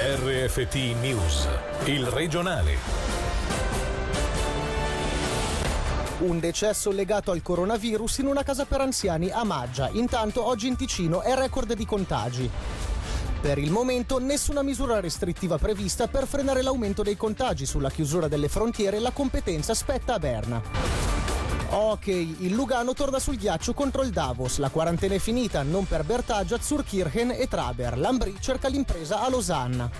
[0.00, 1.48] RFT News,
[1.86, 2.76] il regionale.
[6.20, 9.88] Un decesso legato al coronavirus in una casa per anziani a Maggia.
[9.90, 12.48] Intanto oggi in Ticino è record di contagi.
[13.40, 18.48] Per il momento nessuna misura restrittiva prevista per frenare l'aumento dei contagi sulla chiusura delle
[18.48, 21.17] frontiere, la competenza spetta a Berna.
[21.70, 24.56] Ok, il Lugano torna sul ghiaccio contro il Davos.
[24.56, 27.98] La quarantena è finita, non per Bertaggia, Zurkirchen e Traber.
[27.98, 29.90] Lambri cerca l'impresa a Losanna.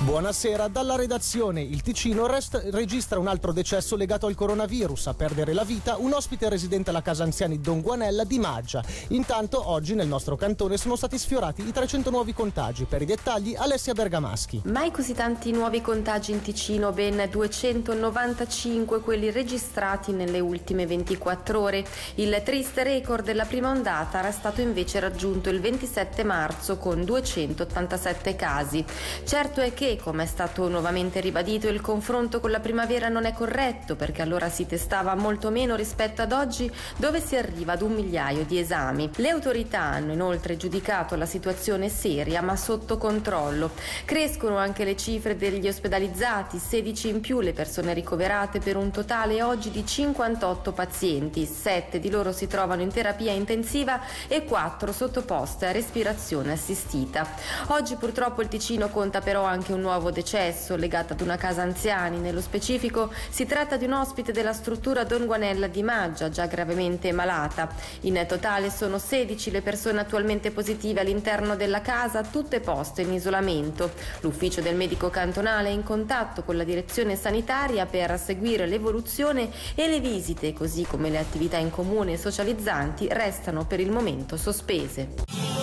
[0.00, 5.08] Buonasera, dalla redazione il Ticino rest- registra un altro decesso legato al coronavirus.
[5.08, 8.80] A perdere la vita un ospite residente alla casa anziani Don Guanella di Maggia.
[9.08, 12.84] Intanto oggi nel nostro cantone sono stati sfiorati i 300 nuovi contagi.
[12.84, 14.62] Per i dettagli Alessia Bergamaschi.
[14.66, 21.84] Mai così tanti nuovi contagi in Ticino, ben 295 quelli registrati nelle ultime 24 ore.
[22.14, 28.36] Il triste record della prima ondata era stato invece raggiunto il 27 marzo con 287
[28.36, 28.84] casi.
[29.24, 33.32] Certo è che come è stato nuovamente ribadito, il confronto con la primavera non è
[33.32, 37.92] corretto perché allora si testava molto meno rispetto ad oggi dove si arriva ad un
[37.92, 39.10] migliaio di esami.
[39.16, 43.70] Le autorità hanno inoltre giudicato la situazione seria ma sotto controllo.
[44.04, 49.42] Crescono anche le cifre degli ospedalizzati, 16 in più le persone ricoverate per un totale
[49.42, 55.66] oggi di 58 pazienti, 7 di loro si trovano in terapia intensiva e 4 sottoposte
[55.66, 57.26] a respirazione assistita.
[57.68, 61.62] Oggi purtroppo il Ticino conta però anche un un nuovo decesso legato ad una casa
[61.62, 62.18] anziani.
[62.18, 67.12] Nello specifico si tratta di un ospite della struttura Don Guanella di Maggia, già gravemente
[67.12, 67.68] malata.
[68.00, 73.92] In totale sono 16 le persone attualmente positive all'interno della casa, tutte poste in isolamento.
[74.20, 79.88] L'ufficio del medico cantonale è in contatto con la direzione sanitaria per seguire l'evoluzione e
[79.88, 85.57] le visite, così come le attività in comune e socializzanti, restano per il momento sospese.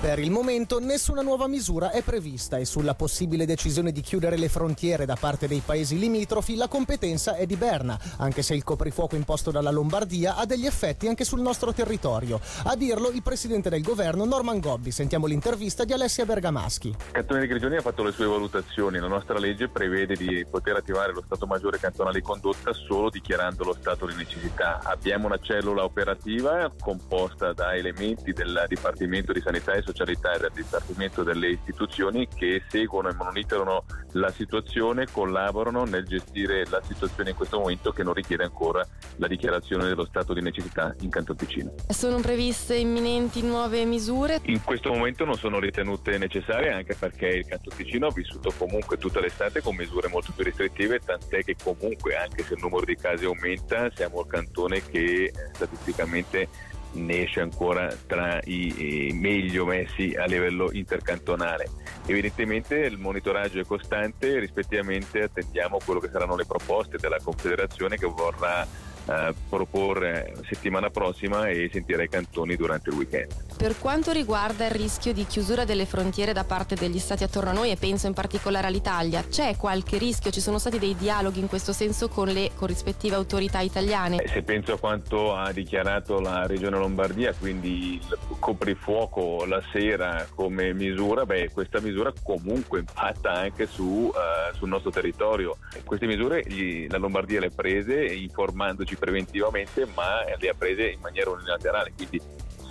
[0.00, 4.48] Per il momento nessuna nuova misura è prevista e sulla possibile decisione di chiudere le
[4.48, 9.16] frontiere da parte dei paesi limitrofi la competenza è di Berna, anche se il coprifuoco
[9.16, 12.38] imposto dalla Lombardia ha degli effetti anche sul nostro territorio.
[12.64, 14.90] A dirlo il presidente del governo Norman Gobbi.
[14.92, 16.94] Sentiamo l'intervista di Alessia Bergamaschi.
[17.10, 18.98] Cantone di Grigioni ha fatto le sue valutazioni.
[18.98, 23.64] La nostra legge prevede di poter attivare lo Stato Maggiore cantonale di condotta solo dichiarando
[23.64, 24.78] lo stato di necessità.
[24.84, 30.38] Abbiamo una cellula operativa composta da elementi del Dipartimento di Sanità e Società socialità e
[30.38, 37.30] del Dipartimento delle istituzioni che seguono e monitorano la situazione, collaborano nel gestire la situazione
[37.30, 38.86] in questo momento che non richiede ancora
[39.16, 41.74] la dichiarazione dello stato di necessità in Canton Ticino.
[41.88, 44.40] Sono previste imminenti nuove misure?
[44.44, 48.98] In questo momento non sono ritenute necessarie anche perché il Canton Ticino ha vissuto comunque
[48.98, 52.96] tutta l'estate con misure molto più restrittive, tant'è che comunque anche se il numero di
[52.96, 56.48] casi aumenta siamo il cantone che statisticamente
[56.92, 61.68] ne esce ancora tra i, meglio messi a livello intercantonale.
[62.06, 68.06] Evidentemente il monitoraggio è costante, rispettivamente attendiamo quello che saranno le proposte della Confederazione che
[68.06, 68.66] vorrà
[69.08, 73.32] eh, proporre settimana prossima e sentire i cantoni durante il weekend.
[73.56, 77.52] Per quanto riguarda il rischio di chiusura delle frontiere da parte degli stati attorno a
[77.52, 80.30] noi e penso in particolare all'Italia, c'è qualche rischio?
[80.30, 84.22] Ci sono stati dei dialoghi in questo senso con le corrispettive autorità italiane?
[84.22, 90.26] Eh, se penso a quanto ha dichiarato la Regione Lombardia, quindi il coprifuoco la sera
[90.34, 95.56] come misura, beh, questa misura comunque impatta anche su, uh, sul nostro territorio.
[95.84, 101.00] Queste misure gli, la Lombardia le ha prese informandoci preventivamente, ma le ha prese in
[101.00, 101.92] maniera unilaterale.
[101.94, 102.20] Quindi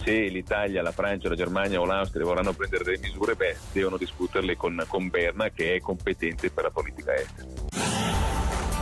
[0.03, 4.55] se l'Italia, la Francia, la Germania o l'Austria vorranno prendere delle misure, beh, devono discuterle
[4.55, 8.04] con, con Berna che è competente per la politica estera.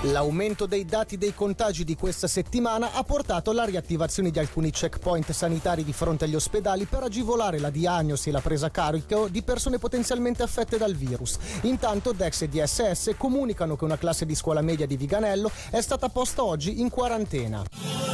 [0.08, 5.32] L'aumento dei dati dei contagi di questa settimana ha portato alla riattivazione di alcuni checkpoint
[5.32, 9.42] sanitari di fronte agli ospedali per agevolare la diagnosi e la presa a carico di
[9.44, 11.38] persone potenzialmente affette dal virus.
[11.62, 16.10] Intanto Dex e DSS comunicano che una classe di scuola media di Viganello è stata
[16.10, 18.13] posta oggi in quarantena.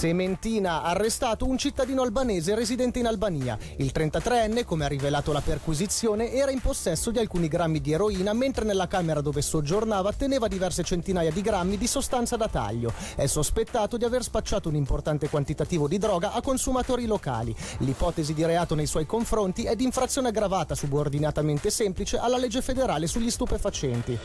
[0.00, 3.58] Sementina arrestato un cittadino albanese residente in Albania.
[3.76, 8.32] Il 33enne, come ha rivelato la perquisizione, era in possesso di alcuni grammi di eroina
[8.32, 12.94] mentre nella camera dove soggiornava teneva diverse centinaia di grammi di sostanza da taglio.
[13.14, 17.54] È sospettato di aver spacciato un importante quantitativo di droga a consumatori locali.
[17.80, 23.06] L'ipotesi di reato nei suoi confronti è di infrazione aggravata subordinatamente semplice alla legge federale
[23.06, 24.18] sugli stupefacenti.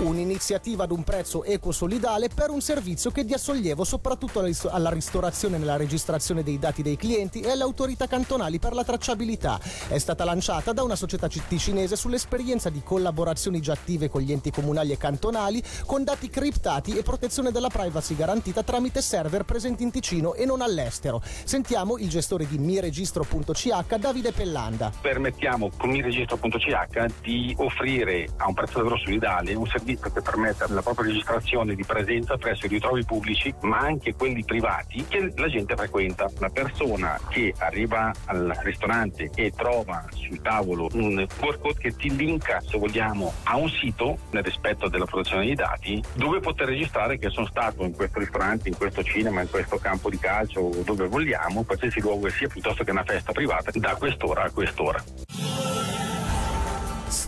[0.00, 5.58] Un'iniziativa ad un prezzo equo solidale per un servizio che dia sollievo soprattutto alla ristorazione
[5.58, 9.58] nella registrazione dei dati dei clienti e alle autorità cantonali per la tracciabilità.
[9.88, 14.52] È stata lanciata da una società ticinese sull'esperienza di collaborazioni già attive con gli enti
[14.52, 19.90] comunali e cantonali con dati criptati e protezione della privacy garantita tramite server presenti in
[19.90, 21.20] Ticino e non all'estero.
[21.24, 24.92] Sentiamo il gestore di miregistro.ch Davide Pellanda.
[25.00, 30.66] Permettiamo con miregistro.ch di offrire a un prezzo davvero solidale un servizio servizio che permette
[30.68, 35.48] la propria registrazione di presenza presso i ritrovi pubblici, ma anche quelli privati che la
[35.48, 36.30] gente frequenta.
[36.38, 42.14] La persona che arriva al ristorante e trova sul tavolo un QR code che ti
[42.14, 47.18] linka, se vogliamo, a un sito nel rispetto della protezione dei dati, dove poter registrare
[47.18, 51.06] che sono stato in questo ristorante, in questo cinema, in questo campo di calcio dove
[51.06, 55.02] vogliamo, qualsiasi luogo sia, piuttosto che una festa privata, da quest'ora a quest'ora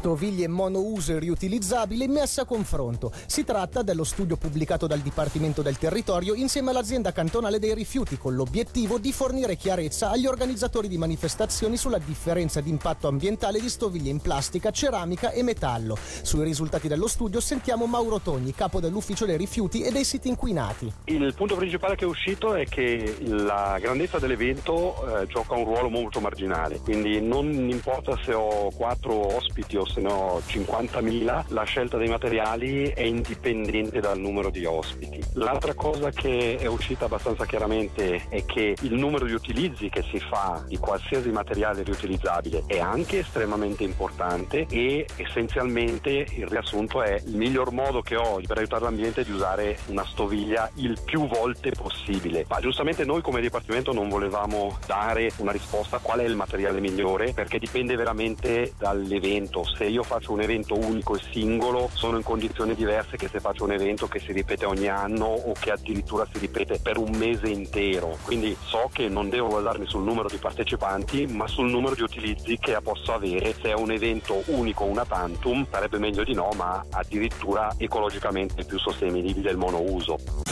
[0.01, 3.13] stoviglie monouso e riutilizzabili messe a confronto.
[3.27, 8.35] Si tratta dello studio pubblicato dal Dipartimento del Territorio insieme all'azienda cantonale dei rifiuti con
[8.35, 14.09] l'obiettivo di fornire chiarezza agli organizzatori di manifestazioni sulla differenza di impatto ambientale di stoviglie
[14.09, 15.99] in plastica, ceramica e metallo.
[16.23, 20.91] Sui risultati dello studio sentiamo Mauro Togni, capo dell'ufficio dei rifiuti e dei siti inquinati.
[21.05, 25.91] Il punto principale che è uscito è che la grandezza dell'evento eh, gioca un ruolo
[25.91, 31.65] molto marginale, quindi non importa se ho quattro ospiti o se ne ho 50.000, la
[31.65, 35.21] scelta dei materiali è indipendente dal numero di ospiti.
[35.35, 40.21] L'altra cosa che è uscita abbastanza chiaramente è che il numero di utilizzi che si
[40.21, 47.37] fa di qualsiasi materiale riutilizzabile è anche estremamente importante e essenzialmente il riassunto è il
[47.37, 51.73] miglior modo che ho per aiutare l'ambiente è di usare una stoviglia il più volte
[51.73, 52.45] possibile.
[52.49, 56.81] Ma giustamente noi come Dipartimento non volevamo dare una risposta a qual è il materiale
[56.81, 62.23] migliore perché dipende veramente dall'evento se io faccio un evento unico e singolo sono in
[62.23, 66.27] condizioni diverse che se faccio un evento che si ripete ogni anno o che addirittura
[66.33, 68.17] si ripete per un mese intero.
[68.25, 72.59] Quindi so che non devo basarmi sul numero di partecipanti ma sul numero di utilizzi
[72.59, 76.85] che posso avere se è un evento unico, una tantum, sarebbe meglio di no ma
[76.91, 80.50] addirittura ecologicamente più sostenibile del monouso.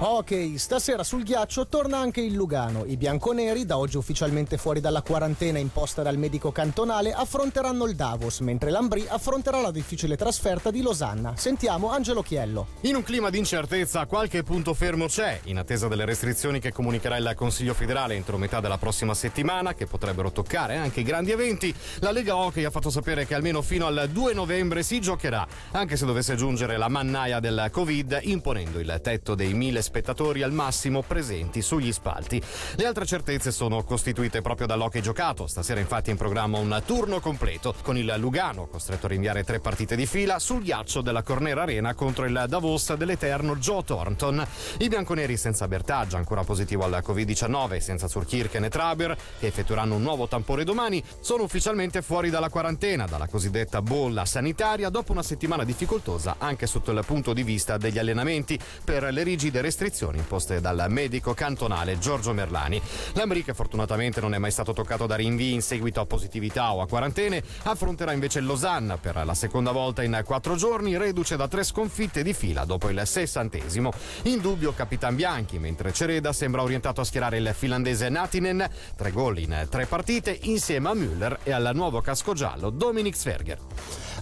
[0.00, 2.84] Ok, stasera sul ghiaccio torna anche il Lugano.
[2.84, 8.38] I bianconeri, da oggi ufficialmente fuori dalla quarantena imposta dal medico cantonale, affronteranno il Davos,
[8.38, 11.32] mentre l'Ambri affronterà la difficile trasferta di Losanna.
[11.34, 12.68] Sentiamo Angelo Chiello.
[12.82, 17.16] In un clima di incertezza, qualche punto fermo c'è, in attesa delle restrizioni che comunicherà
[17.16, 21.74] il Consiglio federale entro metà della prossima settimana, che potrebbero toccare anche i grandi eventi.
[21.98, 25.96] La Lega Hockey ha fatto sapere che almeno fino al 2 novembre si giocherà, anche
[25.96, 31.00] se dovesse giungere la mannaia del Covid, imponendo il tetto dei mille spettatori al massimo
[31.02, 32.42] presenti sugli spalti.
[32.76, 35.46] Le altre certezze sono costituite proprio dall'hockey giocato.
[35.46, 39.60] Stasera infatti è in programma un turno completo con il Lugano costretto a rinviare tre
[39.60, 44.46] partite di fila sul ghiaccio della Cornera Arena contro il Davos dell'eterno Joe Thornton.
[44.78, 50.02] I bianconeri senza Bertaggia, ancora positivo al Covid-19, senza Zurkirchen e Traber, che effettueranno un
[50.02, 55.64] nuovo tampone domani, sono ufficialmente fuori dalla quarantena, dalla cosiddetta bolla sanitaria, dopo una settimana
[55.64, 60.60] difficoltosa anche sotto il punto di vista degli allenamenti per le rigide restrizioni restrizioni imposte
[60.60, 62.82] dal medico cantonale Giorgio Merlani.
[63.12, 66.80] Lambri, che fortunatamente non è mai stato toccato da rinvii in seguito a positività o
[66.80, 71.62] a quarantene, affronterà invece Losanna per la seconda volta in quattro giorni, reduce da tre
[71.62, 73.92] sconfitte di fila dopo il sessantesimo.
[74.24, 79.38] In dubbio Capitan Bianchi, mentre Cereda sembra orientato a schierare il finlandese Natinen, tre gol
[79.38, 83.58] in tre partite, insieme a Müller e al nuovo casco giallo Dominic Sverger.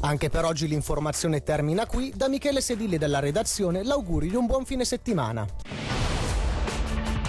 [0.07, 2.13] Anche per oggi l'informazione termina qui.
[2.15, 5.45] Da Michele Sedilli della redazione l'augurio di un buon fine settimana.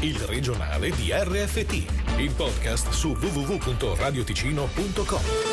[0.02, 5.47] Il regionale di RFT, il podcast su www.radioticino.com.